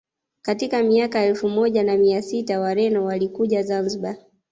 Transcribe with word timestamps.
Katika 0.41 0.83
miaka 0.83 1.19
ya 1.19 1.25
elfu 1.25 1.49
moja 1.49 1.83
na 1.83 1.97
mia 1.97 2.21
sita 2.21 2.59
Wareno 2.59 3.05
walikuja 3.05 3.63
Zanzibar 3.63 4.17